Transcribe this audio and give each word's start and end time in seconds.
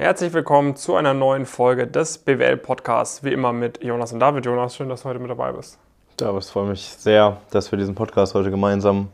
Herzlich 0.00 0.32
willkommen 0.32 0.76
zu 0.76 0.94
einer 0.94 1.12
neuen 1.12 1.44
Folge 1.44 1.88
des 1.88 2.18
BWL-Podcasts. 2.18 3.24
Wie 3.24 3.32
immer 3.32 3.52
mit 3.52 3.82
Jonas 3.82 4.12
und 4.12 4.20
David. 4.20 4.46
Jonas, 4.46 4.76
schön, 4.76 4.88
dass 4.88 5.02
du 5.02 5.08
heute 5.08 5.18
mit 5.18 5.28
dabei 5.28 5.50
bist. 5.50 5.76
David, 6.16 6.40
es 6.40 6.50
freut 6.50 6.68
mich 6.68 6.82
sehr, 6.82 7.38
dass 7.50 7.72
wir 7.72 7.80
diesen 7.80 7.96
Podcast 7.96 8.32
heute 8.36 8.52
gemeinsam 8.52 9.08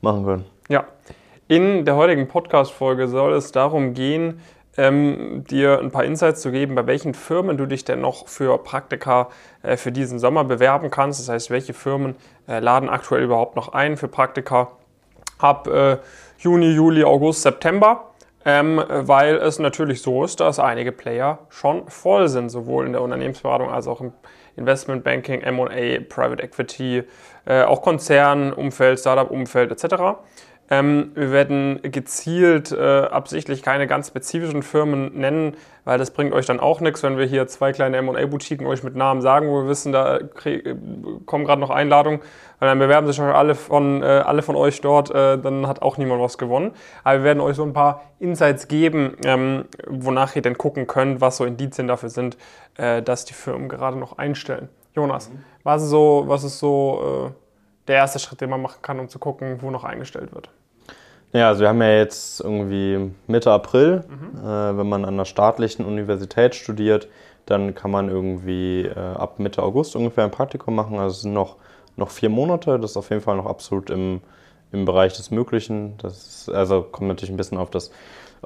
machen 0.00 0.24
können. 0.24 0.44
Ja, 0.68 0.86
in 1.46 1.84
der 1.84 1.94
heutigen 1.94 2.26
Podcast-Folge 2.26 3.06
soll 3.06 3.34
es 3.34 3.52
darum 3.52 3.94
gehen, 3.94 4.40
ähm, 4.76 5.44
dir 5.48 5.78
ein 5.78 5.92
paar 5.92 6.02
Insights 6.02 6.40
zu 6.40 6.50
geben, 6.50 6.74
bei 6.74 6.88
welchen 6.88 7.14
Firmen 7.14 7.56
du 7.56 7.66
dich 7.66 7.84
denn 7.84 8.00
noch 8.00 8.26
für 8.26 8.58
Praktika 8.58 9.28
äh, 9.62 9.76
für 9.76 9.92
diesen 9.92 10.18
Sommer 10.18 10.42
bewerben 10.42 10.90
kannst. 10.90 11.20
Das 11.20 11.28
heißt, 11.28 11.50
welche 11.50 11.72
Firmen 11.72 12.16
äh, 12.48 12.58
laden 12.58 12.88
aktuell 12.88 13.22
überhaupt 13.22 13.54
noch 13.54 13.74
ein 13.74 13.96
für 13.96 14.08
Praktika 14.08 14.72
ab 15.38 15.68
äh, 15.68 15.98
Juni, 16.38 16.72
Juli, 16.72 17.04
August, 17.04 17.42
September. 17.42 18.10
Ähm, 18.48 18.80
weil 18.88 19.34
es 19.38 19.58
natürlich 19.58 20.02
so 20.02 20.22
ist, 20.22 20.38
dass 20.38 20.60
einige 20.60 20.92
Player 20.92 21.40
schon 21.48 21.88
voll 21.88 22.28
sind, 22.28 22.48
sowohl 22.48 22.86
in 22.86 22.92
der 22.92 23.02
Unternehmensberatung 23.02 23.70
als 23.70 23.88
auch 23.88 24.00
im 24.00 24.12
Investmentbanking, 24.54 25.40
M&A, 25.40 25.98
Private 26.08 26.44
Equity, 26.44 27.02
äh, 27.44 27.64
auch 27.64 27.82
Konzernumfeld, 27.82 29.00
Startup-Umfeld 29.00 29.72
etc. 29.72 30.20
Ähm, 30.68 31.12
wir 31.14 31.30
werden 31.30 31.80
gezielt 31.82 32.72
äh, 32.72 33.02
absichtlich 33.02 33.62
keine 33.62 33.86
ganz 33.86 34.08
spezifischen 34.08 34.62
Firmen 34.62 35.16
nennen, 35.18 35.56
weil 35.84 35.98
das 35.98 36.10
bringt 36.10 36.32
euch 36.32 36.46
dann 36.46 36.58
auch 36.58 36.80
nichts, 36.80 37.04
wenn 37.04 37.16
wir 37.16 37.26
hier 37.26 37.46
zwei 37.46 37.72
kleine 37.72 37.96
M&A-Boutiquen 37.98 38.66
euch 38.66 38.82
mit 38.82 38.96
Namen 38.96 39.22
sagen, 39.22 39.48
wo 39.48 39.62
wir 39.62 39.68
wissen, 39.68 39.92
da 39.92 40.18
kommen 41.26 41.44
gerade 41.44 41.60
noch 41.60 41.70
Einladungen, 41.70 42.20
weil 42.58 42.68
dann 42.68 42.80
bewerben 42.80 43.06
sich 43.06 43.20
alle 43.20 43.54
von, 43.54 44.02
äh, 44.02 44.06
alle 44.06 44.42
von 44.42 44.56
euch 44.56 44.80
dort, 44.80 45.10
äh, 45.10 45.38
dann 45.38 45.68
hat 45.68 45.82
auch 45.82 45.98
niemand 45.98 46.20
was 46.20 46.38
gewonnen. 46.38 46.72
Aber 47.04 47.18
wir 47.18 47.24
werden 47.24 47.40
euch 47.40 47.54
so 47.54 47.62
ein 47.62 47.72
paar 47.72 48.02
Insights 48.18 48.66
geben, 48.66 49.16
ähm, 49.24 49.66
wonach 49.86 50.34
ihr 50.34 50.42
denn 50.42 50.58
gucken 50.58 50.88
könnt, 50.88 51.20
was 51.20 51.36
so 51.36 51.44
Indizien 51.44 51.86
dafür 51.86 52.08
sind, 52.08 52.36
äh, 52.76 53.02
dass 53.02 53.24
die 53.24 53.34
Firmen 53.34 53.68
gerade 53.68 53.96
noch 53.96 54.18
einstellen. 54.18 54.68
Jonas, 54.96 55.30
mhm. 55.30 55.44
was 55.62 55.82
ist 55.84 55.90
so, 55.90 56.24
was 56.26 56.42
ist 56.42 56.58
so 56.58 57.28
äh, 57.28 57.86
der 57.86 57.96
erste 57.96 58.18
Schritt, 58.18 58.40
den 58.40 58.50
man 58.50 58.62
machen 58.62 58.82
kann, 58.82 58.98
um 58.98 59.08
zu 59.08 59.20
gucken, 59.20 59.58
wo 59.60 59.70
noch 59.70 59.84
eingestellt 59.84 60.34
wird? 60.34 60.50
Ja, 61.32 61.48
also 61.48 61.60
wir 61.62 61.68
haben 61.68 61.82
ja 61.82 61.96
jetzt 61.96 62.40
irgendwie 62.40 63.12
Mitte 63.26 63.50
April. 63.50 64.04
Mhm. 64.08 64.38
Äh, 64.38 64.78
wenn 64.78 64.88
man 64.88 65.04
an 65.04 65.14
einer 65.14 65.24
staatlichen 65.24 65.84
Universität 65.84 66.54
studiert, 66.54 67.08
dann 67.46 67.74
kann 67.74 67.90
man 67.90 68.08
irgendwie 68.08 68.82
äh, 68.82 68.98
ab 68.98 69.38
Mitte 69.38 69.62
August 69.62 69.96
ungefähr 69.96 70.24
ein 70.24 70.30
Praktikum 70.30 70.74
machen. 70.74 70.98
Also 70.98 71.14
es 71.14 71.22
sind 71.22 71.32
noch, 71.32 71.56
noch 71.96 72.10
vier 72.10 72.28
Monate. 72.28 72.78
Das 72.78 72.92
ist 72.92 72.96
auf 72.96 73.10
jeden 73.10 73.22
Fall 73.22 73.36
noch 73.36 73.46
absolut 73.46 73.90
im, 73.90 74.20
im 74.72 74.84
Bereich 74.84 75.14
des 75.16 75.30
Möglichen. 75.30 75.96
Das 75.98 76.26
ist, 76.26 76.50
also 76.50 76.82
kommt 76.82 77.08
natürlich 77.08 77.30
ein 77.30 77.36
bisschen 77.36 77.58
auf 77.58 77.70
das 77.70 77.90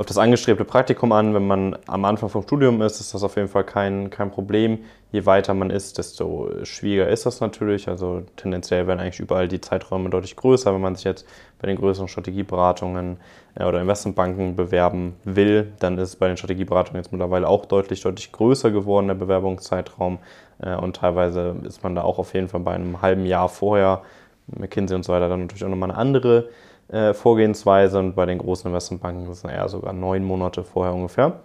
auf 0.01 0.07
das 0.07 0.17
angestrebte 0.17 0.65
Praktikum 0.65 1.13
an. 1.13 1.35
Wenn 1.35 1.47
man 1.47 1.77
am 1.87 2.07
Anfang 2.07 2.31
vom 2.31 2.43
Studium 2.43 2.81
ist, 2.81 3.01
ist 3.01 3.13
das 3.13 3.23
auf 3.23 3.37
jeden 3.37 3.49
Fall 3.49 3.65
kein, 3.65 4.09
kein 4.09 4.31
Problem. 4.31 4.79
Je 5.13 5.27
weiter 5.27 5.53
man 5.53 5.69
ist, 5.69 5.99
desto 5.99 6.49
schwieriger 6.63 7.07
ist 7.07 7.27
das 7.27 7.41
natürlich. 7.41 7.87
Also 7.87 8.23
tendenziell 8.37 8.87
werden 8.87 8.99
eigentlich 8.99 9.21
überall 9.21 9.47
die 9.47 9.61
Zeiträume 9.61 10.09
deutlich 10.09 10.37
größer. 10.37 10.73
Wenn 10.73 10.81
man 10.81 10.95
sich 10.95 11.05
jetzt 11.05 11.27
bei 11.61 11.67
den 11.67 11.77
größeren 11.77 12.09
Strategieberatungen 12.09 13.19
äh, 13.55 13.65
oder 13.65 13.83
Investmentbanken 13.83 14.57
bewerben 14.57 15.17
will, 15.25 15.71
dann 15.81 15.99
ist 15.99 16.17
bei 16.17 16.29
den 16.29 16.39
Strategieberatungen 16.39 17.03
jetzt 17.03 17.13
mittlerweile 17.13 17.47
auch 17.47 17.67
deutlich, 17.67 18.01
deutlich 18.01 18.33
größer 18.33 18.71
geworden, 18.71 19.09
der 19.09 19.17
Bewerbungszeitraum. 19.17 20.19
Äh, 20.63 20.77
und 20.77 20.97
teilweise 20.97 21.57
ist 21.65 21.83
man 21.83 21.95
da 21.95 22.05
auch 22.05 22.19
auf 22.19 22.33
jeden 22.33 22.49
Fall 22.49 22.61
bei 22.61 22.73
einem 22.73 23.03
halben 23.03 23.27
Jahr 23.27 23.51
vorher, 23.51 24.01
McKinsey 24.47 24.97
und 24.97 25.05
so 25.05 25.13
weiter, 25.13 25.29
dann 25.29 25.43
natürlich 25.43 25.63
auch 25.63 25.69
nochmal 25.69 25.91
eine 25.91 25.99
andere 25.99 26.49
äh, 26.91 27.15
Vorgehensweise 27.15 27.99
und 27.99 28.15
bei 28.15 28.27
den 28.27 28.39
großen 28.39 28.69
Investmentbanken 28.69 29.31
ist 29.31 29.45
es 29.45 29.45
eher 29.45 29.69
sogar 29.69 29.93
neun 29.93 30.25
Monate 30.25 30.65
vorher 30.65 30.95
ungefähr. 30.95 31.41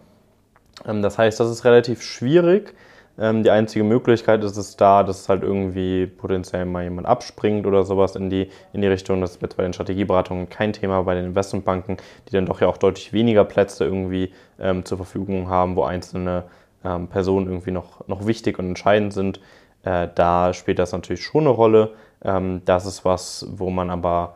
Ähm, 0.87 1.01
das 1.01 1.17
heißt, 1.17 1.39
das 1.39 1.49
ist 1.49 1.65
relativ 1.65 2.01
schwierig. 2.01 2.73
Ähm, 3.17 3.43
die 3.43 3.49
einzige 3.49 3.85
Möglichkeit 3.85 4.43
ist 4.43 4.57
es 4.57 4.75
da, 4.75 5.03
dass 5.03 5.29
halt 5.29 5.41
irgendwie 5.43 6.05
potenziell 6.07 6.65
mal 6.65 6.83
jemand 6.83 7.07
abspringt 7.07 7.65
oder 7.65 7.83
sowas 7.83 8.15
in 8.15 8.29
die, 8.29 8.49
in 8.73 8.81
die 8.81 8.87
Richtung. 8.87 9.21
Das 9.21 9.41
wird 9.41 9.55
bei 9.55 9.63
den 9.63 9.73
Strategieberatungen 9.73 10.49
kein 10.49 10.73
Thema, 10.73 11.01
bei 11.03 11.15
den 11.15 11.25
Investmentbanken, 11.25 11.97
die 12.27 12.31
dann 12.33 12.45
doch 12.45 12.59
ja 12.59 12.67
auch 12.67 12.77
deutlich 12.77 13.13
weniger 13.13 13.45
Plätze 13.45 13.85
irgendwie 13.85 14.33
ähm, 14.59 14.83
zur 14.83 14.97
Verfügung 14.97 15.47
haben, 15.47 15.75
wo 15.75 15.83
einzelne 15.83 16.43
ähm, 16.83 17.07
Personen 17.07 17.47
irgendwie 17.47 17.71
noch, 17.71 18.05
noch 18.07 18.27
wichtig 18.27 18.59
und 18.59 18.67
entscheidend 18.67 19.13
sind. 19.13 19.39
Äh, 19.83 20.09
da 20.13 20.53
spielt 20.53 20.79
das 20.79 20.91
natürlich 20.91 21.23
schon 21.23 21.41
eine 21.41 21.51
Rolle. 21.51 21.93
Ähm, 22.23 22.63
das 22.65 22.85
ist 22.85 23.05
was, 23.05 23.47
wo 23.49 23.69
man 23.69 23.89
aber 23.89 24.35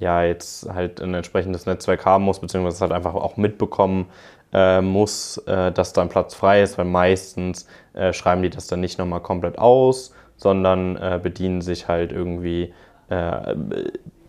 ja 0.00 0.24
jetzt 0.24 0.68
halt 0.68 1.00
ein 1.00 1.14
entsprechendes 1.14 1.66
Netzwerk 1.66 2.04
haben 2.04 2.24
muss, 2.24 2.40
beziehungsweise 2.40 2.80
halt 2.80 2.92
einfach 2.92 3.14
auch 3.14 3.36
mitbekommen 3.36 4.06
äh, 4.52 4.80
muss, 4.80 5.38
äh, 5.46 5.70
dass 5.70 5.92
da 5.92 6.02
ein 6.02 6.08
Platz 6.08 6.34
frei 6.34 6.62
ist, 6.62 6.78
weil 6.78 6.86
meistens 6.86 7.66
äh, 7.92 8.12
schreiben 8.12 8.42
die 8.42 8.50
das 8.50 8.66
dann 8.66 8.80
nicht 8.80 8.98
nochmal 8.98 9.20
komplett 9.20 9.58
aus, 9.58 10.14
sondern 10.36 10.96
äh, 10.96 11.20
bedienen 11.22 11.60
sich 11.60 11.86
halt 11.86 12.12
irgendwie 12.12 12.72
äh, 13.10 13.54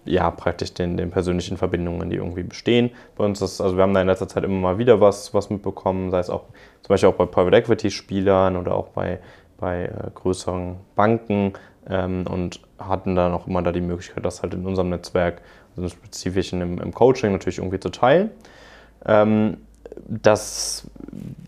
ja 0.06 0.30
praktisch 0.32 0.74
den, 0.74 0.98
den 0.98 1.12
persönlichen 1.12 1.58
Verbindungen, 1.58 2.10
die 2.10 2.18
irgendwie 2.18 2.44
bestehen. 2.44 2.92
Bei 3.16 3.24
uns 3.24 3.42
ist, 3.42 3.62
also 3.62 3.78
wir 3.78 3.84
haben 3.84 3.94
da 3.94 4.02
in 4.02 4.08
letzter 4.08 4.28
Zeit 4.28 4.44
immer 4.44 4.60
mal 4.60 4.78
wieder 4.78 5.00
was, 5.00 5.34
was 5.34 5.50
mitbekommen, 5.50 6.12
sei 6.12 6.20
es 6.20 6.30
auch 6.30 6.46
zum 6.82 6.94
Beispiel 6.94 7.10
auch 7.10 7.16
bei 7.16 7.26
Private 7.26 7.58
Equity 7.58 7.92
Spielern 7.92 8.58
oder 8.58 8.76
auch 8.76 8.90
bei, 8.90 9.20
bei 9.58 9.86
äh, 9.86 10.12
größeren 10.14 10.78
Banken 10.96 11.54
ähm, 11.90 12.26
und 12.30 12.60
hatten 12.80 13.16
dann 13.16 13.34
auch 13.34 13.48
immer 13.48 13.62
da 13.62 13.72
die 13.72 13.82
Möglichkeit, 13.82 14.26
das 14.26 14.42
halt 14.42 14.54
in 14.54 14.66
unserem 14.66 14.90
Netzwerk 14.90 15.42
also 15.76 15.84
im 15.84 15.90
Spezifischen 15.90 16.62
im, 16.62 16.78
im, 16.80 16.94
Coaching 16.94 17.32
natürlich 17.32 17.60
irgendwie 17.60 17.80
zu 17.80 17.90
teilen. 17.90 18.32
Ähm, 19.06 19.58
das, 20.08 20.88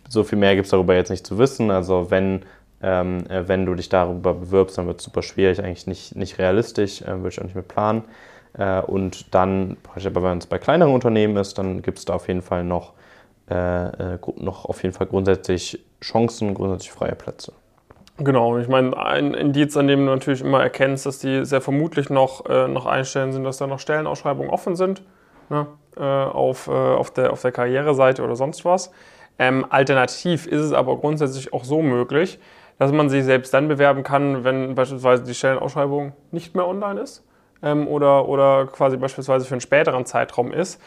so 0.10 0.24
viel 0.24 0.38
mehr 0.38 0.56
gibt 0.56 0.66
es 0.66 0.72
darüber 0.72 0.96
jetzt 0.96 1.10
nicht 1.10 1.26
zu 1.26 1.38
wissen. 1.38 1.72
Also 1.72 2.10
wenn, 2.10 2.44
ähm, 2.82 3.26
äh, 3.30 3.48
wenn 3.48 3.66
du 3.66 3.76
dich 3.76 3.90
darüber 3.90 4.34
bewirbst, 4.34 4.78
dann 4.78 4.88
wird 4.88 5.00
es 5.00 5.06
super 5.06 5.22
schwierig, 5.22 5.64
eigentlich 5.64 5.88
nicht, 5.88 6.16
nicht 6.16 6.40
realistisch, 6.40 7.02
äh, 7.02 7.08
würde 7.08 7.30
ich 7.30 7.40
auch 7.40 7.46
nicht 7.46 7.56
mit 7.56 7.68
planen. 7.68 8.04
Äh, 8.58 8.82
und 8.82 9.34
dann, 9.34 9.78
wenn 9.96 10.38
es 10.38 10.46
bei 10.46 10.58
kleineren 10.58 10.94
Unternehmen 10.94 11.38
ist, 11.38 11.58
dann 11.58 11.82
gibt 11.82 12.00
es 12.00 12.06
da 12.06 12.14
auf 12.14 12.28
jeden 12.28 12.42
Fall 12.42 12.64
noch, 12.64 12.94
äh, 13.50 14.16
äh, 14.16 14.20
noch 14.38 14.66
auf 14.66 14.84
jeden 14.84 14.94
Fall 14.94 15.08
grundsätzlich 15.08 15.84
Chancen, 16.02 16.54
grundsätzlich 16.54 16.92
freie 16.92 17.16
Plätze. 17.16 17.54
Genau, 18.18 18.60
ich 18.60 18.68
meine, 18.68 18.96
ein 18.96 19.34
Indiz, 19.34 19.76
an 19.76 19.88
dem 19.88 20.06
du 20.06 20.12
natürlich 20.12 20.42
immer 20.42 20.62
erkennst, 20.62 21.06
dass 21.08 21.18
die 21.18 21.46
sehr 21.46 21.62
vermutlich 21.62 22.12
noch, 22.12 22.46
äh, 22.46 22.68
noch 22.68 22.86
einstellen 22.86 23.32
sind, 23.32 23.44
dass 23.44 23.58
da 23.58 23.66
noch 23.66 23.80
Stellenausschreibungen 23.80 24.52
offen 24.52 24.76
sind 24.76 25.02
ne, 25.50 25.66
äh, 25.98 26.02
auf, 26.02 26.68
äh, 26.68 26.72
auf, 26.72 27.10
der, 27.12 27.32
auf 27.32 27.42
der 27.42 27.52
Karriereseite 27.52 28.24
oder 28.24 28.36
sonst 28.36 28.66
was. 28.66 28.92
Ähm, 29.40 29.66
alternativ 29.68 30.46
ist 30.46 30.62
es 30.62 30.74
aber 30.74 30.98
grundsätzlich 30.98 31.54
auch 31.54 31.64
so 31.64 31.82
möglich, 31.82 32.40
dass 32.78 32.92
man 32.92 33.10
sich 33.10 33.24
selbst 33.24 33.52
dann 33.52 33.68
bewerben 33.68 34.04
kann, 34.04 34.44
wenn 34.44 34.76
beispielsweise 34.76 35.24
die 35.24 35.34
Stellenausschreibung 35.34 36.14
nicht 36.32 36.56
mehr 36.56 36.68
online 36.68 37.02
ist 37.02 37.26
ähm, 37.64 37.88
oder, 37.88 38.28
oder 38.28 38.68
quasi 38.68 38.96
beispielsweise 38.98 39.48
für 39.48 39.56
einen 39.56 39.62
späteren 39.62 40.06
Zeitraum 40.06 40.52
ist 40.52 40.80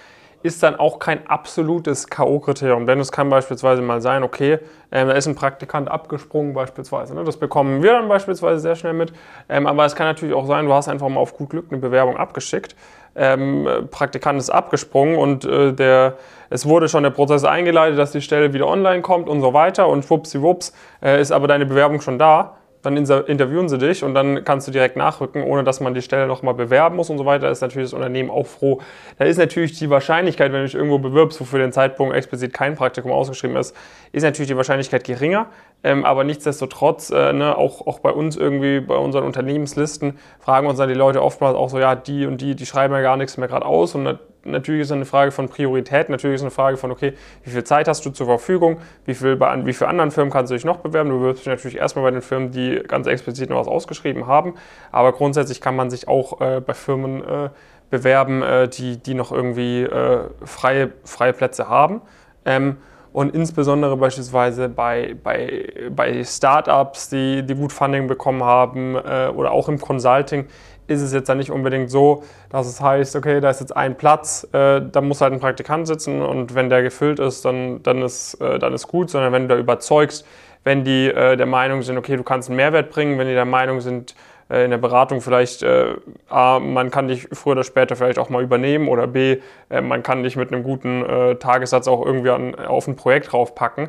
ist 0.47 0.63
dann 0.63 0.77
auch 0.77 0.99
kein 0.99 1.27
absolutes 1.27 2.09
K.O.-Kriterium. 2.09 2.87
Denn 2.87 3.01
es 3.01 3.13
kann 3.13 3.29
beispielsweise 3.29 3.83
mal 3.83 4.01
sein, 4.01 4.23
okay, 4.23 4.59
ähm, 4.93 5.09
da 5.09 5.15
ist 5.15 5.27
ein 5.27 5.35
Praktikant 5.35 5.91
abgesprungen 5.91 6.55
beispielsweise. 6.55 7.15
Ne? 7.15 7.25
Das 7.25 7.37
bekommen 7.37 7.83
wir 7.83 7.93
dann 7.93 8.09
beispielsweise 8.09 8.61
sehr 8.61 8.77
schnell 8.77 8.93
mit. 8.93 9.13
Ähm, 9.49 9.67
aber 9.67 9.85
es 9.85 9.95
kann 9.95 10.07
natürlich 10.07 10.35
auch 10.35 10.47
sein, 10.47 10.67
du 10.67 10.73
hast 10.73 10.89
einfach 10.89 11.09
mal 11.09 11.21
auf 11.21 11.37
gut 11.37 11.51
Glück 11.51 11.67
eine 11.71 11.79
Bewerbung 11.79 12.17
abgeschickt. 12.17 12.77
Ähm, 13.15 13.69
Praktikant 13.91 14.39
ist 14.39 14.51
abgesprungen 14.51 15.17
und 15.17 15.45
äh, 15.45 15.73
der, 15.73 16.17
es 16.51 16.67
wurde 16.67 16.89
schon 16.89 17.03
der 17.03 17.11
Prozess 17.11 17.45
eingeleitet, 17.45 17.99
dass 17.99 18.13
die 18.13 18.21
Stelle 18.21 18.53
wieder 18.53 18.67
online 18.67 19.03
kommt 19.03 19.29
und 19.29 19.41
so 19.41 19.53
weiter. 19.53 19.89
Und 19.89 20.05
schwuppsiwupps 20.05 20.73
äh, 21.03 21.21
ist 21.21 21.33
aber 21.33 21.49
deine 21.49 21.67
Bewerbung 21.67 22.01
schon 22.01 22.19
da 22.19 22.57
dann 22.87 22.97
interviewen 22.97 23.69
sie 23.69 23.79
dich 23.79 24.03
und 24.05 24.15
dann 24.15 24.45
kannst 24.45 24.67
du 24.69 24.73
direkt 24.73 24.97
nachrücken, 24.97 25.43
ohne 25.43 25.65
dass 25.65 25.81
man 25.81 25.93
die 25.93 26.03
Stelle 26.03 26.27
nochmal 26.27 26.55
bewerben 26.55 26.97
muss 26.97 27.11
und 27.11 27.19
so 27.19 27.27
weiter. 27.27 27.47
Da 27.47 27.51
ist 27.51 27.61
natürlich 27.61 27.91
das 27.91 27.95
Unternehmen 27.95 28.31
auch 28.31 28.47
froh. 28.47 28.81
Da 29.19 29.25
ist 29.25 29.37
natürlich 29.37 29.79
die 29.79 29.91
Wahrscheinlichkeit, 29.91 30.53
wenn 30.53 30.61
du 30.61 30.67
dich 30.67 30.75
irgendwo 30.75 30.99
bewirbst, 30.99 31.41
wo 31.41 31.45
für 31.45 31.59
den 31.59 31.73
Zeitpunkt 31.73 32.15
explizit 32.15 32.53
kein 32.53 32.77
Praktikum 32.77 33.13
ausgeschrieben 33.13 33.57
ist, 33.57 33.77
ist 34.13 34.23
natürlich 34.23 34.49
die 34.49 34.57
Wahrscheinlichkeit 34.57 35.05
geringer. 35.05 35.49
Ähm, 35.83 36.05
aber 36.05 36.25
nichtsdestotrotz, 36.25 37.11
äh, 37.11 37.33
ne, 37.33 37.57
auch, 37.59 37.87
auch 37.87 37.99
bei 37.99 38.11
uns 38.11 38.37
irgendwie, 38.37 38.81
bei 38.81 38.97
unseren 38.97 39.25
Unternehmenslisten, 39.25 40.19
fragen 40.39 40.67
uns 40.67 40.79
dann 40.79 40.89
die 40.89 40.95
Leute 40.95 41.23
oftmals 41.23 41.57
auch 41.57 41.69
so, 41.69 41.79
ja, 41.79 41.95
die 41.95 42.25
und 42.27 42.41
die, 42.41 42.55
die 42.55 42.67
schreiben 42.67 42.95
ja 42.95 43.03
gar 43.03 43.17
nichts 43.17 43.37
mehr 43.37 43.49
gerade 43.49 43.67
aus 43.67 43.95
und 43.95 44.19
natürlich 44.47 44.83
ist 44.83 44.89
es 44.89 44.93
eine 44.93 45.05
Frage 45.05 45.31
von 45.31 45.49
Priorität, 45.49 46.09
natürlich 46.09 46.37
ist 46.37 46.41
es 46.41 46.45
eine 46.45 46.51
Frage 46.51 46.77
von, 46.77 46.91
okay, 46.91 47.15
wie 47.45 47.51
viel 47.51 47.65
Zeit 47.65 47.89
hast 47.89 48.05
du 48.07 48.11
zur 48.11 48.27
Verfügung, 48.27 48.79
wie 49.05 49.15
viel 49.15 49.37
bei 49.37 49.65
wie 49.65 49.73
viele 49.73 49.89
anderen 49.89 50.11
Firmen 50.11 50.33
kannst 50.33 50.51
du 50.51 50.55
dich 50.55 50.65
noch 50.65 50.79
bewerben. 50.79 51.11
Du 51.11 51.21
wirst 51.21 51.41
dich 51.41 51.47
natürlich 51.47 51.77
erstmal 51.77 52.05
bei 52.05 52.11
den 52.11 52.23
Firmen, 52.23 52.51
die 52.51 52.83
ganz 52.87 53.07
explizit 53.07 53.51
noch 53.51 53.59
was 53.59 53.69
ausgeschrieben 53.69 54.27
haben, 54.27 54.55
aber 54.93 55.13
grundsätzlich 55.13 55.61
kann 55.61 55.77
man 55.77 55.91
sich 55.91 56.09
auch 56.09 56.41
äh, 56.41 56.61
bei 56.61 56.75
Firmen 56.75 57.23
äh, 57.23 57.51
bewerben, 57.91 58.43
äh, 58.43 58.69
die, 58.69 58.97
die 58.97 59.15
noch 59.15 59.33
irgendwie 59.33 59.83
äh, 59.83 60.25
freie, 60.45 60.93
freie 61.05 61.33
Plätze 61.33 61.69
haben. 61.69 62.03
Ähm, 62.45 62.79
und 63.17 63.35
insbesondere 63.35 63.97
beispielsweise 63.97 64.69
bei, 64.69 65.17
bei, 65.23 65.73
bei 65.89 66.23
Startups, 66.23 67.09
die, 67.09 67.43
die 67.45 67.55
gut 67.55 67.73
Funding 67.73 68.09
bekommen 68.09 68.45
haben 68.45 68.95
äh, 68.95 69.33
oder 69.35 69.53
auch 69.53 69.71
im 69.71 69.81
Consulting, 69.81 70.47
ist 70.87 71.03
es 71.03 71.13
jetzt 71.13 71.29
dann 71.29 71.39
nicht 71.39 71.51
unbedingt 71.51 71.91
so, 71.91 72.23
dass 72.51 72.67
es 72.67 72.81
heißt, 72.81 73.17
okay, 73.17 73.41
da 73.41 73.51
ist 73.51 73.61
jetzt 73.61 73.77
ein 73.77 73.97
Platz, 73.97 74.47
äh, 74.53 74.81
da 74.81 75.01
muss 75.01 75.21
halt 75.21 75.33
ein 75.33 75.41
Praktikant 75.41 75.87
sitzen 75.87 76.23
und 76.23 76.55
wenn 76.55 76.71
der 76.71 76.83
gefüllt 76.83 77.19
ist, 77.19 77.45
dann, 77.45 77.83
dann, 77.83 78.03
ist, 78.03 78.35
äh, 78.41 78.59
dann 78.59 78.73
ist 78.73 78.89
gut, 78.89 79.11
sondern 79.11 79.33
wenn 79.33 79.49
du 79.49 79.55
da 79.55 79.61
überzeugst, 79.61 80.27
wenn 80.65 80.85
die 80.85 81.09
äh, 81.09 81.37
der 81.37 81.47
Meinung 81.47 81.83
sind, 81.83 81.97
okay, 81.97 82.17
du 82.17 82.23
kannst 82.23 82.49
einen 82.49 82.57
Mehrwert 82.57 82.91
bringen, 82.91 83.19
wenn 83.19 83.29
die 83.29 83.35
der 83.35 83.45
Meinung 83.45 83.81
sind, 83.81 84.15
äh, 84.49 84.65
in 84.65 84.71
der 84.71 84.79
Beratung 84.79 85.21
vielleicht, 85.21 85.63
äh, 85.63 85.95
A, 86.29 86.59
man 86.61 86.91
kann 86.91 87.09
dich 87.09 87.29
früher 87.33 87.53
oder 87.53 87.65
später 87.65 87.97
vielleicht 87.97 88.19
auch 88.19 88.29
mal 88.29 88.43
übernehmen 88.43 88.89
oder 88.89 89.07
B, 89.07 89.39
äh, 89.71 89.81
man 89.81 90.03
kann 90.03 90.23
dich 90.23 90.37
mit 90.37 90.53
einem 90.53 90.63
guten 90.63 91.05
Tagessatz 91.41 91.89
auch 91.89 92.05
irgendwie 92.05 92.31
an, 92.31 92.55
auf 92.55 92.87
ein 92.87 92.97
Projekt 92.97 93.33
draufpacken, 93.33 93.89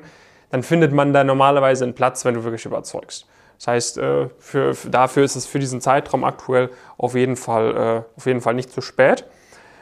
dann 0.51 0.63
findet 0.63 0.93
man 0.93 1.13
da 1.13 1.23
normalerweise 1.23 1.83
einen 1.83 1.93
Platz, 1.93 2.25
wenn 2.25 2.35
du 2.35 2.43
wirklich 2.43 2.65
überzeugst. 2.65 3.27
Das 3.57 3.67
heißt, 3.67 3.97
äh, 3.97 4.29
für, 4.37 4.73
für, 4.73 4.89
dafür 4.89 5.23
ist 5.23 5.35
es 5.35 5.45
für 5.45 5.59
diesen 5.59 5.81
Zeitraum 5.81 6.23
aktuell 6.23 6.69
auf 6.97 7.15
jeden, 7.15 7.35
Fall, 7.35 7.75
äh, 7.75 8.17
auf 8.17 8.25
jeden 8.25 8.41
Fall 8.41 8.53
nicht 8.53 8.71
zu 8.71 8.81
spät. 8.81 9.25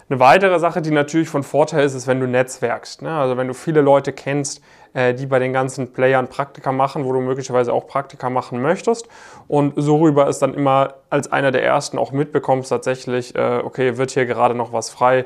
Eine 0.08 0.20
weitere 0.20 0.60
Sache, 0.60 0.82
die 0.82 0.92
natürlich 0.92 1.30
von 1.30 1.44
Vorteil 1.44 1.84
ist, 1.84 1.96
ist, 1.96 2.06
wenn 2.06 2.20
du 2.20 2.28
netzwerkst. 2.28 3.02
Ne? 3.02 3.12
Also 3.12 3.38
wenn 3.38 3.48
du 3.48 3.54
viele 3.54 3.82
Leute 3.82 4.14
kennst, 4.14 4.62
äh, 4.94 5.14
die 5.14 5.26
bei 5.26 5.40
den 5.40 5.52
ganzen 5.52 5.94
Playern 5.94 6.28
Praktika 6.28 6.72
machen, 6.72 7.06
wo 7.06 7.12
du 7.12 7.20
möglicherweise 7.22 7.74
auch 7.74 7.88
Praktika 7.88 8.30
machen 8.30 8.62
möchtest. 8.62 9.10
Und 9.48 9.74
so 9.76 9.98
rüber 9.98 10.28
ist 10.30 10.40
dann 10.40 10.54
immer 10.54 10.94
als 11.10 11.32
einer 11.32 11.52
der 11.52 11.64
ersten 11.64 11.98
auch 11.98 12.12
mitbekommst 12.12 12.70
tatsächlich, 12.70 13.36
okay, 13.38 13.98
wird 13.98 14.12
hier 14.12 14.26
gerade 14.26 14.56
noch 14.56 14.74
was 14.74 14.90
frei 14.90 15.26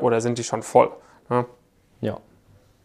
oder 0.00 0.20
sind 0.20 0.38
die 0.38 0.44
schon 0.44 0.62
voll. 0.62 0.90
Ne? 1.28 1.46
Ja, 2.00 2.18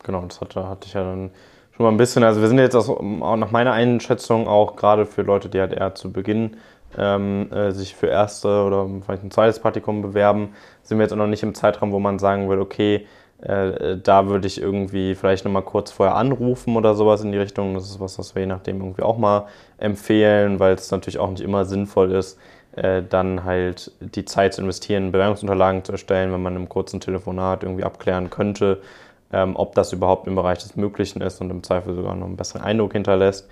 genau, 0.03 0.21
das 0.21 0.41
hatte, 0.41 0.67
hatte 0.67 0.87
ich 0.87 0.93
ja 0.93 1.03
dann 1.03 1.31
schon 1.79 1.85
mal 1.85 1.91
ein 1.91 1.97
bisschen, 1.97 2.25
also 2.25 2.41
wir 2.41 2.49
sind 2.49 2.59
jetzt 2.59 2.75
auch, 2.75 3.01
nach 3.01 3.51
meiner 3.51 3.71
Einschätzung 3.71 4.49
auch 4.49 4.75
gerade 4.75 5.05
für 5.05 5.21
Leute, 5.21 5.47
die 5.47 5.61
halt 5.61 5.71
eher 5.71 5.95
zu 5.95 6.11
Beginn 6.11 6.57
ähm, 6.97 7.49
äh, 7.53 7.71
sich 7.71 7.95
für 7.95 8.07
erste 8.07 8.65
oder 8.65 8.85
vielleicht 9.05 9.23
ein 9.23 9.31
zweites 9.31 9.59
Praktikum 9.59 10.01
bewerben, 10.01 10.49
sind 10.83 10.97
wir 10.97 11.03
jetzt 11.03 11.13
auch 11.13 11.17
noch 11.17 11.27
nicht 11.27 11.41
im 11.41 11.55
Zeitraum, 11.55 11.93
wo 11.93 11.99
man 11.99 12.19
sagen 12.19 12.49
würde, 12.49 12.63
okay, 12.63 13.07
äh, 13.41 13.95
da 13.95 14.27
würde 14.27 14.45
ich 14.45 14.61
irgendwie 14.61 15.15
vielleicht 15.15 15.45
nochmal 15.45 15.61
kurz 15.61 15.89
vorher 15.89 16.15
anrufen 16.15 16.75
oder 16.75 16.95
sowas 16.95 17.21
in 17.21 17.31
die 17.31 17.37
Richtung. 17.37 17.75
Das 17.75 17.85
ist 17.85 18.01
was, 18.01 18.19
was 18.19 18.35
wir 18.35 18.41
je 18.41 18.47
nachdem 18.47 18.81
irgendwie 18.81 19.03
auch 19.03 19.17
mal 19.17 19.45
empfehlen, 19.77 20.59
weil 20.59 20.73
es 20.73 20.91
natürlich 20.91 21.19
auch 21.19 21.29
nicht 21.29 21.39
immer 21.39 21.63
sinnvoll 21.63 22.11
ist, 22.11 22.37
äh, 22.75 23.03
dann 23.07 23.45
halt 23.45 23.93
die 24.01 24.25
Zeit 24.25 24.53
zu 24.53 24.61
investieren, 24.61 25.13
Bewerbungsunterlagen 25.13 25.85
zu 25.85 25.93
erstellen, 25.93 26.33
wenn 26.33 26.43
man 26.43 26.57
im 26.57 26.67
kurzen 26.67 26.99
Telefonat 26.99 27.63
irgendwie 27.63 27.85
abklären 27.85 28.29
könnte, 28.29 28.81
ähm, 29.31 29.55
ob 29.55 29.75
das 29.75 29.93
überhaupt 29.93 30.27
im 30.27 30.35
Bereich 30.35 30.59
des 30.59 30.75
Möglichen 30.75 31.21
ist 31.21 31.41
und 31.41 31.49
im 31.49 31.63
Zweifel 31.63 31.95
sogar 31.95 32.15
noch 32.15 32.25
einen 32.25 32.37
besseren 32.37 32.61
Eindruck 32.61 32.93
hinterlässt. 32.93 33.49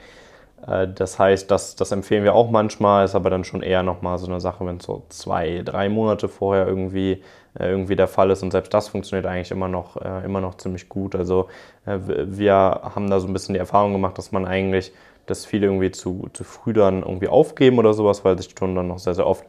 Äh, 0.66 0.88
das 0.94 1.20
heißt, 1.20 1.52
das, 1.52 1.76
das 1.76 1.92
empfehlen 1.92 2.24
wir 2.24 2.34
auch 2.34 2.50
manchmal, 2.50 3.06
ist 3.06 3.16
aber 3.16 3.30
dann 3.30 3.44
schon 3.44 3.62
eher 3.62 3.84
nochmal 3.84 4.18
so 4.18 4.28
eine 4.28 4.40
Sache, 4.40 4.66
wenn 4.66 4.78
es 4.78 4.86
so 4.86 5.04
zwei, 5.10 5.62
drei 5.64 5.90
Monate 5.90 6.28
vorher 6.28 6.68
irgendwie, 6.68 7.24
äh, 7.60 7.70
irgendwie 7.70 7.96
der 7.96 8.08
Fall 8.08 8.32
ist 8.32 8.44
und 8.44 8.52
selbst 8.52 8.74
das 8.74 8.88
funktioniert 8.88 9.26
eigentlich 9.26 9.52
immer 9.52 9.68
noch, 9.68 9.98
äh, 9.98 10.26
immer 10.26 10.42
noch 10.42 10.56
ziemlich 10.56 10.90
gut. 10.90 11.16
Also 11.16 11.48
äh, 11.86 12.00
wir 12.00 12.54
haben 12.56 13.10
da 13.10 13.20
so 13.20 13.28
ein 13.28 13.34
bisschen 13.34 13.54
die 13.54 13.60
Erfahrung 13.60 13.94
gemacht, 13.94 14.18
dass 14.18 14.32
man 14.32 14.46
eigentlich, 14.46 14.92
dass 15.26 15.46
viele 15.46 15.68
irgendwie 15.68 15.92
zu, 15.92 16.30
zu 16.34 16.44
früh 16.44 16.74
dann 16.74 17.04
irgendwie 17.04 17.28
aufgeben 17.28 17.78
oder 17.80 17.94
sowas, 17.94 18.24
weil 18.26 18.38
sich 18.38 18.54
schon 18.58 18.76
dann 18.76 18.88
noch 18.88 19.00
sehr, 19.00 19.14
sehr 19.14 19.28
oft 19.28 19.46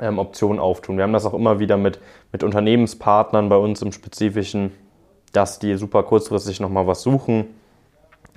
ähm, 0.00 0.18
Optionen 0.18 0.58
auftun. 0.58 0.96
Wir 0.96 1.04
haben 1.04 1.12
das 1.12 1.24
auch 1.24 1.34
immer 1.34 1.58
wieder 1.58 1.76
mit, 1.76 2.00
mit 2.32 2.42
Unternehmenspartnern 2.42 3.48
bei 3.48 3.56
uns 3.56 3.82
im 3.82 3.92
Spezifischen, 3.92 4.72
dass 5.32 5.58
die 5.58 5.76
super 5.76 6.02
kurzfristig 6.02 6.60
nochmal 6.60 6.86
was 6.86 7.02
suchen. 7.02 7.46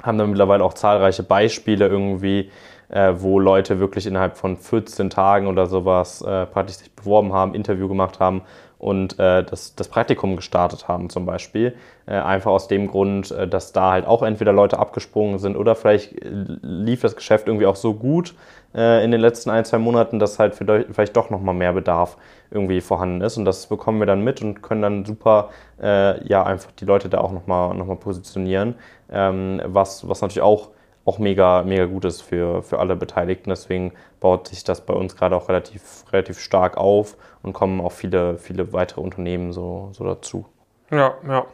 Haben 0.01 0.17
dann 0.17 0.29
mittlerweile 0.29 0.63
auch 0.63 0.73
zahlreiche 0.73 1.23
Beispiele 1.23 1.87
irgendwie, 1.87 2.51
äh, 2.89 3.13
wo 3.17 3.39
Leute 3.39 3.79
wirklich 3.79 4.05
innerhalb 4.05 4.37
von 4.37 4.57
14 4.57 5.09
Tagen 5.09 5.47
oder 5.47 5.65
sowas 5.67 6.21
äh, 6.21 6.45
praktisch 6.45 6.77
sich 6.77 6.91
beworben 6.91 7.33
haben, 7.33 7.53
Interview 7.53 7.87
gemacht 7.87 8.19
haben 8.19 8.41
und 8.77 9.17
äh, 9.19 9.43
das, 9.43 9.75
das 9.75 9.87
Praktikum 9.87 10.35
gestartet 10.35 10.87
haben 10.87 11.09
zum 11.09 11.25
Beispiel. 11.25 11.75
Äh, 12.05 12.17
einfach 12.17 12.51
aus 12.51 12.67
dem 12.67 12.87
Grund, 12.87 13.31
äh, 13.31 13.47
dass 13.47 13.71
da 13.71 13.91
halt 13.91 14.05
auch 14.05 14.21
entweder 14.21 14.53
Leute 14.53 14.77
abgesprungen 14.77 15.39
sind 15.39 15.55
oder 15.55 15.75
vielleicht 15.75 16.13
äh, 16.13 16.29
lief 16.61 17.01
das 17.01 17.15
Geschäft 17.15 17.47
irgendwie 17.47 17.65
auch 17.65 17.75
so 17.75 17.93
gut 17.93 18.35
in 18.73 19.11
den 19.11 19.21
letzten 19.21 19.51
ein, 19.51 19.63
zwei 19.63 19.77
Monaten, 19.77 20.19
dass 20.19 20.37
halt 20.37 20.53
vielleicht 20.53 21.15
doch 21.15 21.29
nochmal 21.29 21.55
mehr 21.55 21.71
Bedarf 21.71 22.17
irgendwie 22.51 22.81
vorhanden 22.81 23.21
ist. 23.21 23.37
Und 23.37 23.45
das 23.45 23.67
bekommen 23.67 23.99
wir 23.99 24.05
dann 24.05 24.19
mit 24.21 24.41
und 24.41 24.61
können 24.61 24.81
dann 24.81 25.05
super 25.05 25.49
ja 25.79 26.43
einfach 26.43 26.71
die 26.71 26.83
Leute 26.83 27.07
da 27.07 27.19
auch 27.19 27.31
nochmal 27.31 27.73
noch 27.73 27.85
mal 27.85 27.95
positionieren, 27.95 28.75
ähm, 29.09 29.61
was, 29.63 30.09
was 30.09 30.19
natürlich 30.19 30.41
auch 30.41 30.71
auch 31.05 31.19
mega, 31.19 31.63
mega 31.63 31.85
gut 31.85 32.03
ist 32.05 32.21
für, 32.21 32.63
für 32.63 32.79
alle 32.79 32.95
Beteiligten. 32.95 33.49
Deswegen 33.49 33.93
baut 34.19 34.47
sich 34.47 34.63
das 34.63 34.81
bei 34.81 34.93
uns 34.93 35.15
gerade 35.15 35.35
auch 35.35 35.47
relativ, 35.49 36.03
relativ 36.11 36.39
stark 36.39 36.77
auf 36.77 37.15
und 37.43 37.53
kommen 37.53 37.79
auch 37.79 37.91
viele, 37.91 38.37
viele 38.37 38.73
weitere 38.73 39.01
Unternehmen 39.01 39.53
so, 39.53 39.89
so 39.93 40.03
dazu. 40.03 40.45
Ja, 40.91 41.13
ja. 41.27 41.45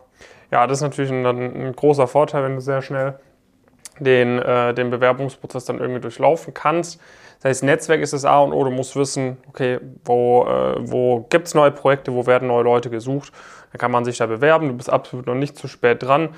Ja, 0.51 0.67
das 0.67 0.79
ist 0.79 0.83
natürlich 0.83 1.11
ein, 1.11 1.25
ein 1.25 1.75
großer 1.75 2.07
Vorteil, 2.07 2.43
wenn 2.43 2.55
du 2.55 2.61
sehr 2.61 2.81
schnell 2.81 3.15
den, 3.99 4.39
äh, 4.39 4.73
den 4.73 4.89
Bewerbungsprozess 4.89 5.65
dann 5.65 5.79
irgendwie 5.79 6.01
durchlaufen 6.01 6.53
kannst. 6.53 6.99
Das 7.41 7.49
heißt, 7.49 7.63
Netzwerk 7.63 8.01
ist 8.01 8.13
das 8.13 8.25
A 8.25 8.39
und 8.39 8.53
O. 8.53 8.63
Du 8.63 8.71
musst 8.71 8.95
wissen, 8.95 9.37
okay, 9.47 9.79
wo, 10.05 10.45
äh, 10.45 10.75
wo 10.79 11.25
gibt 11.29 11.47
es 11.47 11.55
neue 11.55 11.71
Projekte, 11.71 12.13
wo 12.13 12.27
werden 12.27 12.47
neue 12.47 12.63
Leute 12.63 12.89
gesucht. 12.89 13.31
Dann 13.71 13.79
kann 13.79 13.91
man 13.91 14.05
sich 14.05 14.17
da 14.17 14.25
bewerben. 14.25 14.67
Du 14.67 14.75
bist 14.75 14.89
absolut 14.89 15.25
noch 15.25 15.35
nicht 15.35 15.57
zu 15.57 15.67
spät 15.67 16.03
dran. 16.03 16.29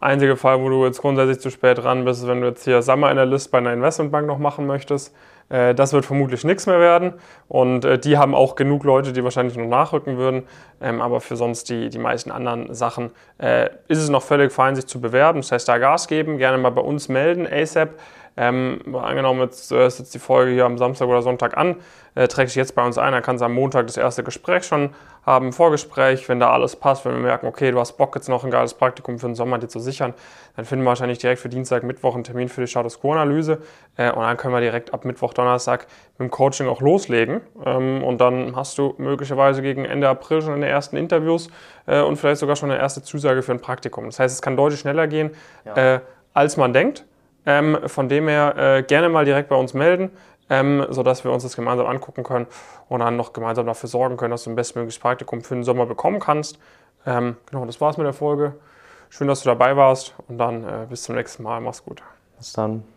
Einzige 0.00 0.36
Fall, 0.36 0.60
wo 0.60 0.68
du 0.68 0.84
jetzt 0.84 1.00
grundsätzlich 1.00 1.38
zu 1.38 1.50
spät 1.50 1.78
dran 1.78 2.04
bist, 2.04 2.22
ist, 2.22 2.28
wenn 2.28 2.40
du 2.40 2.48
jetzt 2.48 2.64
hier 2.64 2.82
Summer 2.82 3.08
Analyst 3.08 3.50
bei 3.50 3.58
einer 3.58 3.72
Investmentbank 3.72 4.26
noch 4.26 4.38
machen 4.38 4.66
möchtest. 4.66 5.14
Äh, 5.48 5.74
das 5.74 5.92
wird 5.92 6.04
vermutlich 6.04 6.44
nichts 6.44 6.66
mehr 6.66 6.80
werden. 6.80 7.14
Und 7.48 7.84
äh, 7.84 7.98
die 7.98 8.18
haben 8.18 8.34
auch 8.34 8.56
genug 8.56 8.84
Leute, 8.84 9.12
die 9.12 9.22
wahrscheinlich 9.22 9.56
noch 9.56 9.68
nachrücken 9.68 10.16
würden. 10.16 10.42
Ähm, 10.80 11.00
aber 11.00 11.20
für 11.20 11.36
sonst 11.36 11.70
die, 11.70 11.90
die 11.90 11.98
meisten 11.98 12.32
anderen 12.32 12.74
Sachen 12.74 13.12
äh, 13.38 13.70
ist 13.86 13.98
es 13.98 14.08
noch 14.08 14.22
völlig 14.22 14.52
fein, 14.52 14.74
sich 14.74 14.86
zu 14.86 15.00
bewerben. 15.00 15.40
Das 15.40 15.52
heißt, 15.52 15.68
da 15.68 15.78
Gas 15.78 16.08
geben, 16.08 16.38
gerne 16.38 16.58
mal 16.58 16.70
bei 16.70 16.82
uns 16.82 17.08
melden, 17.08 17.46
ASAP. 17.46 17.90
Ähm, 18.36 18.80
angenommen, 18.94 19.40
jetzt 19.42 19.70
äh, 19.70 19.86
ist 19.86 20.00
jetzt 20.00 20.12
die 20.12 20.18
Folge 20.18 20.52
hier 20.52 20.64
am 20.64 20.76
Samstag 20.76 21.06
oder 21.06 21.22
Sonntag 21.22 21.56
an, 21.56 21.76
äh, 22.16 22.26
trägt 22.26 22.50
sich 22.50 22.56
jetzt 22.56 22.74
bei 22.74 22.84
uns 22.84 22.98
ein, 22.98 23.12
dann 23.12 23.22
kannst 23.22 23.42
du 23.42 23.44
am 23.46 23.54
Montag 23.54 23.86
das 23.86 23.96
erste 23.96 24.24
Gespräch 24.24 24.64
schon 24.64 24.90
haben, 25.24 25.52
Vorgespräch, 25.52 26.28
wenn 26.28 26.40
da 26.40 26.50
alles 26.50 26.74
passt, 26.74 27.04
wenn 27.04 27.12
wir 27.12 27.20
merken, 27.20 27.46
okay, 27.46 27.70
du 27.70 27.78
hast 27.78 27.92
Bock 27.92 28.14
jetzt 28.16 28.28
noch 28.28 28.44
ein 28.44 28.50
geiles 28.50 28.74
Praktikum 28.74 29.20
für 29.20 29.26
den 29.26 29.36
Sommer 29.36 29.58
dir 29.58 29.68
zu 29.68 29.78
sichern, 29.78 30.14
dann 30.56 30.64
finden 30.64 30.84
wir 30.84 30.88
wahrscheinlich 30.88 31.18
direkt 31.18 31.40
für 31.40 31.48
Dienstag, 31.48 31.84
Mittwoch 31.84 32.14
einen 32.14 32.24
Termin 32.24 32.48
für 32.48 32.60
die 32.60 32.66
Status 32.66 33.00
Quo-Analyse 33.00 33.58
äh, 33.96 34.10
und 34.10 34.22
dann 34.22 34.36
können 34.36 34.52
wir 34.52 34.60
direkt 34.60 34.92
ab 34.92 35.04
Mittwoch, 35.04 35.32
Donnerstag 35.32 35.86
mit 36.18 36.28
dem 36.28 36.30
Coaching 36.30 36.66
auch 36.66 36.80
loslegen 36.80 37.40
ähm, 37.64 38.02
und 38.02 38.20
dann 38.20 38.56
hast 38.56 38.78
du 38.78 38.94
möglicherweise 38.98 39.62
gegen 39.62 39.84
Ende 39.84 40.08
April 40.08 40.42
schon 40.42 40.54
eine 40.54 40.68
ersten 40.68 40.96
Interviews 40.96 41.50
äh, 41.86 42.00
und 42.00 42.16
vielleicht 42.16 42.40
sogar 42.40 42.56
schon 42.56 42.72
eine 42.72 42.80
erste 42.80 43.00
Zusage 43.02 43.42
für 43.42 43.52
ein 43.52 43.60
Praktikum. 43.60 44.06
Das 44.06 44.18
heißt, 44.18 44.34
es 44.34 44.42
kann 44.42 44.56
deutlich 44.56 44.80
schneller 44.80 45.06
gehen, 45.06 45.30
ja. 45.64 45.94
Äh, 45.94 46.00
als 46.32 46.56
man 46.56 46.72
denkt. 46.72 47.04
Ähm, 47.46 47.78
von 47.86 48.08
dem 48.08 48.28
her 48.28 48.56
äh, 48.56 48.82
gerne 48.82 49.08
mal 49.08 49.24
direkt 49.24 49.48
bei 49.48 49.56
uns 49.56 49.74
melden, 49.74 50.10
ähm, 50.48 50.86
sodass 50.90 51.24
wir 51.24 51.32
uns 51.32 51.42
das 51.42 51.56
gemeinsam 51.56 51.86
angucken 51.86 52.24
können 52.24 52.46
und 52.88 53.00
dann 53.00 53.16
noch 53.16 53.32
gemeinsam 53.32 53.66
dafür 53.66 53.88
sorgen 53.88 54.16
können, 54.16 54.30
dass 54.30 54.44
du 54.44 54.50
ein 54.50 54.56
bestmögliches 54.56 54.98
Praktikum 54.98 55.42
für 55.42 55.54
den 55.54 55.64
Sommer 55.64 55.86
bekommen 55.86 56.20
kannst. 56.20 56.58
Ähm, 57.06 57.36
genau, 57.50 57.66
das 57.66 57.80
war's 57.80 57.96
mit 57.96 58.06
der 58.06 58.14
Folge. 58.14 58.54
Schön, 59.10 59.28
dass 59.28 59.42
du 59.42 59.48
dabei 59.48 59.76
warst 59.76 60.14
und 60.28 60.38
dann 60.38 60.64
äh, 60.64 60.86
bis 60.88 61.02
zum 61.02 61.14
nächsten 61.14 61.42
Mal. 61.42 61.60
Mach's 61.60 61.84
gut. 61.84 62.02
Bis 62.38 62.52
dann. 62.52 62.93